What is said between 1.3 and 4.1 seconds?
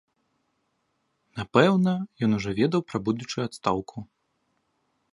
Напэўна, ён ужо ведаў пра будучую адстаўку.